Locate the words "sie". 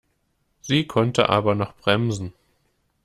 0.61-0.87